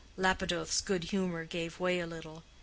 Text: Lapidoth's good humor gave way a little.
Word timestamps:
Lapidoth's 0.17 0.81
good 0.81 1.03
humor 1.11 1.45
gave 1.45 1.79
way 1.79 1.99
a 1.99 2.07
little. 2.07 2.41